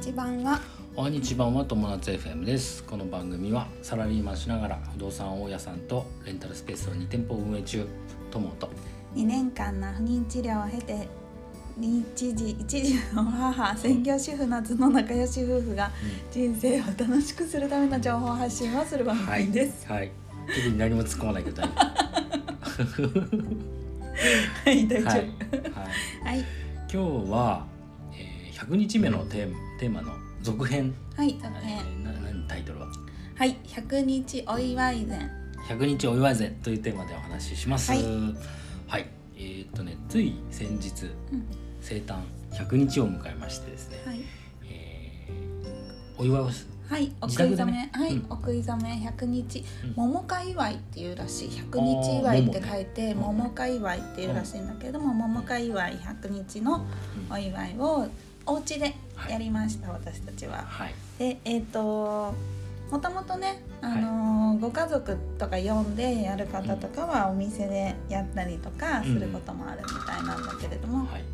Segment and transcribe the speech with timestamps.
[0.00, 0.58] ち版は
[0.96, 1.62] おはにちばんは。
[1.62, 7.86] 友達 FM ですこの番組はサラリーマンしながら不動産大家さんとレンタルスペースを2店舗運営中
[8.30, 8.70] 友と
[9.14, 11.06] 2年間の不妊治療を経て
[11.78, 15.90] 一時一時の母専業主婦夏の仲良し夫婦が
[16.30, 19.86] 人生を楽しくするための情報発信をする番はい組です。
[19.86, 20.10] はい。
[20.48, 21.74] 特に何も突っ込まないけど大丈
[24.64, 25.12] はい、大丈夫。
[25.12, 25.22] 夫はい、
[26.24, 26.44] はい、はい、
[26.90, 27.79] 今日は、えー、
[28.60, 32.88] 100日目のテーマテーマの続編、はい、えー、な何タイトルは？
[33.36, 35.30] はい、100日お祝い膳。
[35.66, 37.90] 100日お祝い膳というテーマでお話しします。
[37.92, 37.96] は
[38.86, 39.04] はいい、
[39.36, 41.46] えーっとねつい先日うん、
[41.80, 42.18] 生誕
[42.52, 44.20] 100日を迎えましてですね、はい、
[44.70, 48.26] えーお祝いをしはい、お自食い初め、ねはい、うん。
[48.28, 49.92] お食い初め100日、うん。
[49.94, 51.48] 桃会祝いっていうらしい。
[51.48, 56.84] 100日祝いって書いてね桃会祝いっていうらしいんだけども、桃会祝い100日の
[57.30, 58.08] お祝いを
[58.50, 58.96] お家で
[59.28, 60.64] やりました、私たちは。
[60.66, 60.94] はい。
[61.18, 62.34] でえっ、と
[62.90, 71.20] もともとね、あのーご家族とか呼んでやる方とかはお店でやったりとかすることもあるみたいなんだけれども、はい。
[71.20, 71.24] えっ、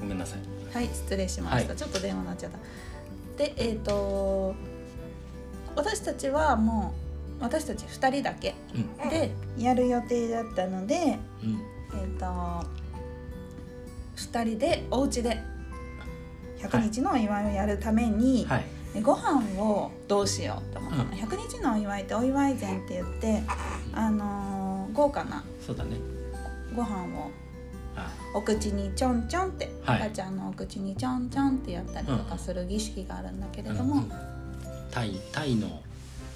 [0.00, 0.40] ごめんなさい。
[0.40, 1.76] とはい失礼しました、はい。
[1.76, 2.58] ちょっと電話になっちゃった。
[3.38, 4.56] でえっ、と
[5.76, 6.92] 私たちはも
[7.40, 9.08] う私たち2人だけうん。
[9.08, 10.96] でやる予定だったので
[11.44, 11.62] うん。
[12.00, 12.83] えっ、と
[14.16, 15.40] 2人でお家で
[16.58, 18.64] 100日のお祝いをやるために、はい。
[18.94, 21.10] でご飯をどうしようと思ったの、うん。
[21.10, 23.42] 100日のお祝いってお祝い膳って言って、
[23.92, 25.96] あのー豪華なそうだね。
[26.74, 27.30] ご飯を
[27.96, 28.10] あ。
[28.34, 30.02] お口にちょんちょんって、はい。
[30.02, 34.12] 赤ちゃんのお口にちょんちょんってやったりとかする儀式があるんだけれども、うん
[34.90, 35.82] タイタイの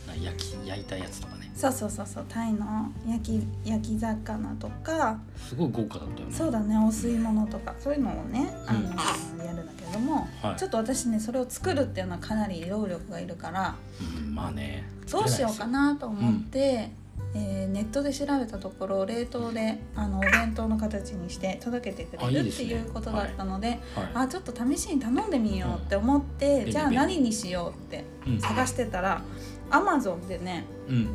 [0.04, 2.64] な焼き焼いたやつとかねそうそうそうそうタイの
[3.04, 6.32] 焼き焼き魚とかすごい豪華だったよね。
[6.32, 9.44] そうだねお吸い物とかそういうのをね、あのうん。
[9.44, 10.56] やるんだけれども、はい。
[10.56, 14.88] ちょっと私ねそれを作るっていうのはかなり労力がいるからうんまあね。
[15.10, 16.92] どうしようかなと思って、
[17.34, 23.78] えーネットで調べたところ冷凍であのお弁当の形にして届けてくれるっていうことだったのではい。
[24.14, 26.70] あちょっと試しに頼んでみようって思って、うん。
[26.70, 29.22] じゃあ何にしようってうん探してたら
[29.70, 31.08] アマゾンでねうん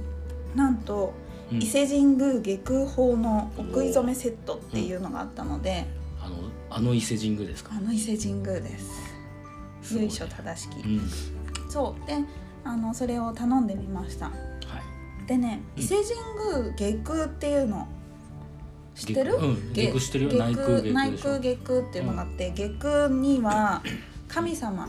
[0.56, 1.14] なんと
[1.52, 1.58] うん。
[1.62, 5.86] 伊勢神宮下空法のお食い初めセットっていうのがあったので、
[6.22, 6.36] あの
[6.70, 7.72] あの伊勢神宮ですか？
[7.76, 8.90] あの伊勢神宮です。
[9.94, 10.80] 由緒正しき。
[10.80, 11.02] うん。
[11.70, 12.08] そう。
[12.08, 12.18] で
[12.64, 14.28] あのそれを頼んでみました。
[14.28, 14.32] は
[15.24, 15.28] い。
[15.28, 15.84] でねうん。
[15.84, 17.88] 伊勢神宮下空っていうの
[18.96, 19.36] 知ってる？
[19.36, 19.74] うん。
[19.74, 20.32] 下下空してるよ。
[20.32, 20.94] 下内空空下空でしょ。
[20.94, 23.84] 内空下空っていうのがあって、下空には
[24.28, 24.88] 神様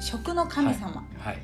[0.00, 1.38] 食の神様、はい。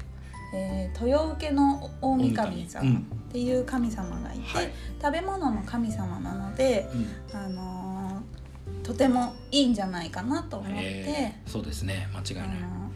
[0.53, 2.67] えー豊受の大神大神。
[2.67, 4.73] 様っていう神様がいて、はい。
[5.01, 6.89] 食べ物の神様なので、
[7.33, 7.37] うん。
[7.37, 8.41] あのー
[8.83, 12.09] とてもいいんじゃないかなと思って、えーそうですね。
[12.13, 12.59] 間違いない。
[12.59, 12.91] あの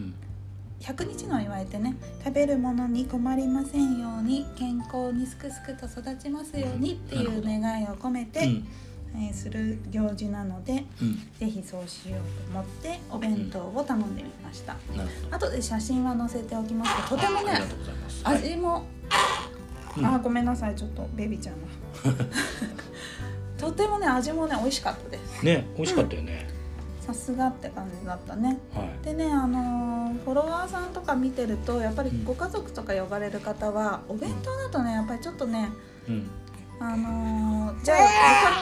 [0.00, 0.14] うん。
[0.80, 8.68] 100日のお祝いってね食べるものに困りませんように健康にすくすくと育ちますようにっていう願いを込めて、うん。
[9.14, 11.18] えーする行事なのでうん。
[11.38, 18.24] ぜひそうしようと思ってお弁当を頼んでみました、なるほ後で写真は載せておきますとてもねとうございます。
[18.24, 18.36] はい。
[18.38, 18.84] 味も、
[19.96, 20.06] うん。
[20.06, 22.22] あーごめんなさいちょっとベビーちゃんが。
[23.58, 25.44] とてもね味もね美味しかったです。
[25.44, 26.48] ね美味しかったよね。
[27.00, 28.58] さすがって感じだったね。
[28.74, 29.04] はい。
[29.04, 32.24] でねあのーフォロワーさんとか見てるとやっぱりうん。
[32.24, 35.68] ご家族とか呼ばれる方は、お弁当だとねやっぱりちょっとね
[36.08, 36.30] うん。
[36.80, 37.98] あのーじゃあ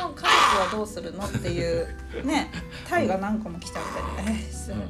[0.03, 1.87] 他の家族はどうするのっていう
[2.27, 2.51] ね
[2.89, 3.83] タイが何個も来ちゃっ
[4.17, 4.81] たり、えー失礼うん。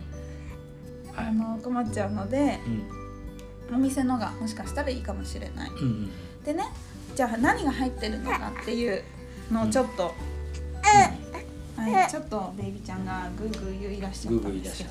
[1.17, 1.27] はい。
[1.29, 2.61] あのー困っちゃうので
[3.71, 3.77] うん。
[3.77, 5.71] お店のがもしかしたらいいかもしれない。
[5.71, 6.11] うんうん
[6.45, 6.65] でね
[7.15, 9.03] じゃあ何が入ってるのかっていう
[9.51, 10.15] のをちょっと、
[11.77, 14.91] はい、ちょっとベイビーちゃんがグーグー言いらっしゃったんですけど。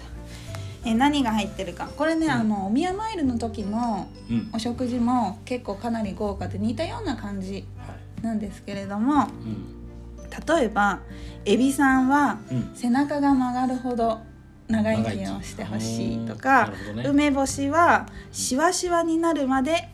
[0.85, 1.89] え何が入ってるか。
[1.97, 2.31] これね、ん。
[2.31, 4.49] あのお宮参りの時のうん。
[4.53, 8.23] お食事も結構かなり豪華で似たような感じはい。
[8.23, 10.55] なんですけれどもうん。
[10.57, 10.99] 例えば
[11.45, 12.71] エビさんはうん。
[12.75, 14.19] 背中が曲がるほど
[14.67, 17.03] 長生きをしてほしいとか、ね。
[17.07, 19.89] 梅干しはしわしわになるまで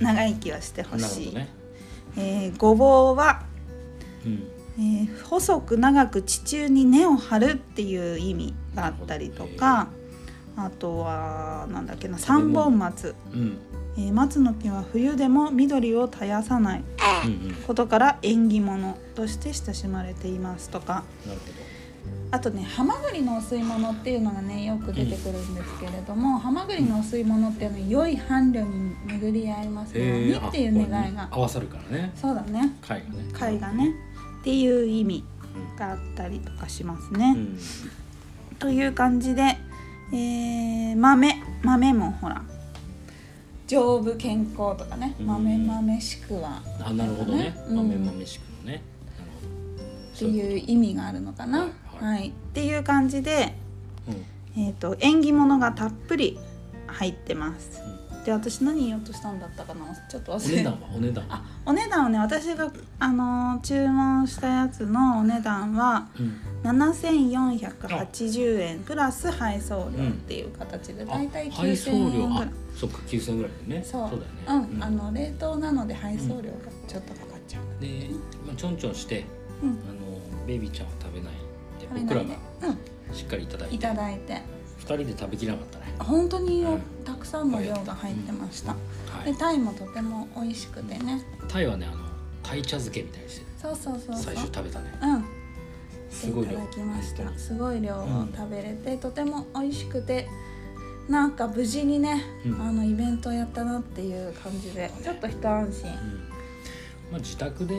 [0.00, 1.48] 長生きをしてほしい、ね。
[2.16, 3.42] えーごぼうは、
[4.24, 4.48] うん。
[4.78, 9.88] えー細く長く地中に根を張るっていう意味があったりとか
[10.56, 13.58] あとはなんだっけな三本松、うん。
[13.96, 16.82] えー松の木は冬でも緑を絶やさない
[17.66, 21.04] ことから縁起物として親しまれていますとか。
[21.26, 21.46] なるほ
[22.30, 32.12] あとねハマグリのお吸い物っていうのがねよく出てくるんですけれども、ハマグリのお吸い物っていうのは良い伴侶に巡り合いますどようにっていう願いあこれねが合わさるからね。
[32.16, 32.76] そうだね。
[32.82, 33.14] 貝がね。
[33.32, 33.94] 貝がね。
[34.40, 35.24] っていう意味
[35.78, 37.34] があったりとかしますね。
[37.34, 37.58] うん。
[38.58, 39.56] という感じで、
[40.12, 41.34] えー豆。
[41.62, 42.42] 豆もほら
[43.66, 45.16] 丈夫健康とかね。
[45.18, 45.26] うん。
[45.26, 46.62] 豆豆しくは。
[46.84, 47.56] あなるほどね。
[47.68, 47.76] うん。
[47.76, 48.82] 豆豆しくのね。
[49.16, 49.30] なる
[50.14, 51.60] っていう意味があるのかな。
[51.60, 52.28] はいはい、はい。
[52.28, 53.54] っていう感じで、
[54.06, 56.38] そういうこえー、と縁起物がたっぷり
[56.86, 57.78] 入ってます。
[57.80, 57.88] とう
[58.20, 58.24] ん。
[58.24, 59.86] で私何言おうとしたんだったかな？
[60.08, 60.54] ちょっと忘れ。
[60.54, 60.88] お値段は？
[60.96, 61.34] お値段は？
[61.36, 66.40] あお値段はね私が、あのー注文したやつのお値段はうん。
[66.64, 72.50] 7480円プラス配送料っていう形で、だいたいあ配送9000円ぐらい。
[72.74, 73.86] そっか9000円ぐらいだよね。
[73.86, 74.02] そう。
[74.02, 74.26] だよね。
[74.74, 76.58] うん、あの冷凍なので配送料が
[76.88, 78.10] ちょっとかかっちゃう、で、
[78.44, 79.24] まあ、ちょんちょんして
[79.62, 79.68] うん。
[79.68, 79.76] あの
[80.48, 81.32] ベビーちゃんは食べない。
[81.32, 81.38] で
[81.88, 83.74] 食べないがでしっかりいただいて。
[83.74, 84.58] いただいて。
[84.80, 85.94] 2人で食べきれなかったね。
[85.98, 86.80] 本当にうん。
[87.04, 88.76] たくさんの量が入ってました、は
[89.26, 89.32] い。
[89.32, 91.22] でタイもとても美味しくてね。
[91.48, 92.04] タイはねあの
[92.42, 94.92] タイ茶漬けみたいにしてそうそうそう最初食べたね。
[95.02, 95.24] うん。
[96.10, 96.52] すごい量。
[96.52, 97.38] いただきました。
[97.38, 100.28] すごい量をうん食べれて、とても美味しくて
[101.08, 102.60] なんか無事にね、うん。
[102.60, 105.90] あのイベントをやったなっていう感じでちょっと一安心。
[105.90, 105.96] うん。
[107.10, 107.74] まあ自宅で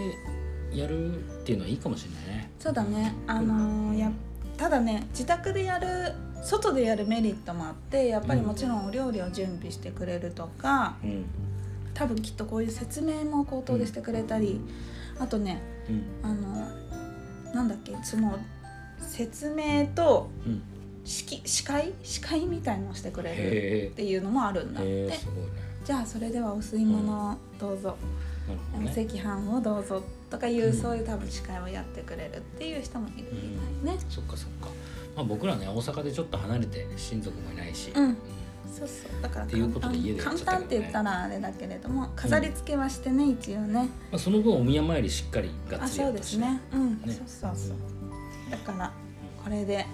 [0.73, 2.51] やるっていうのはいいかもしれないね。
[2.59, 3.13] そうだね。
[3.27, 4.11] あのーや
[4.57, 6.13] ただね自宅でやる
[6.43, 11.25] 外でやるメリットもあってやっぱりもちろんお料理を準備してくれるとかうん。
[11.93, 14.61] 多分きっとこういう説明も口頭でしてくれたり、
[15.19, 16.03] あとねうん。
[16.23, 18.37] あのなんだっけその
[18.99, 20.61] 説明とうん。
[21.05, 21.93] 式司会？
[22.03, 25.07] 司会みたいのをしてくれるへっていうのもあるんだって。
[25.07, 25.19] ね。
[25.83, 27.95] じゃあそれではお吸い物をどうぞ、
[28.49, 30.73] なるほどおね赤飯をどうぞとかいう、うん。
[30.73, 33.99] そういう多分司会をやってくれるっていう人もいるみたいね。
[34.09, 34.69] そっかそっか。
[35.15, 37.91] まあ僕らね大阪でちょっと離れて親族もいないし。
[37.95, 38.17] うん。
[38.71, 39.21] そうそう。
[39.21, 43.89] だからっていうことで家でやっ簡単って言ったらあれだけれども飾り付けはしてね、一応ね。
[44.11, 46.61] まあ、その分お宮参りしっかりがっあつりやったしそうですね。
[46.73, 47.01] うん、ね。
[47.07, 47.77] そうそうそう。
[48.51, 48.91] だから
[49.43, 49.85] これで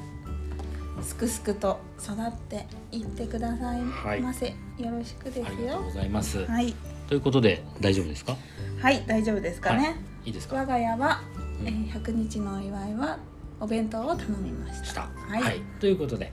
[1.01, 3.81] すくすくと育っていってください
[4.21, 4.55] ませ、よ
[4.91, 5.45] ろしくですよ。
[5.45, 6.73] ありがとうございます、はい
[7.07, 8.35] ということで大丈夫ですか？
[8.81, 10.29] はい大丈夫ですかね、い。
[10.29, 10.55] いですか？
[10.57, 11.21] 我が家は、
[11.61, 11.67] うん。
[11.67, 13.17] えー100日のお祝いは
[13.59, 14.85] お弁当を頼みました。
[14.85, 15.01] した。
[15.01, 15.61] はい。
[15.79, 16.31] ということで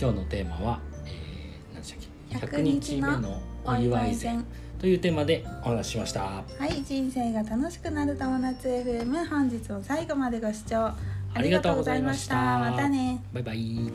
[0.00, 1.94] 今日のテーマは、えー、何でし
[2.30, 4.44] たっけ？100 100日目のお祝い膳。
[4.78, 6.20] というテーマでお話ししました。
[6.22, 6.82] はい。
[6.84, 10.76] 人生が楽しくなる友達 FM 本日も最後までご視聴
[11.32, 12.34] ありがとうございました。
[12.58, 13.22] またね。
[13.32, 13.90] バイバイ